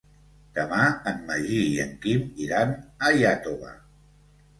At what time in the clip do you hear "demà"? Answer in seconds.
0.53-0.77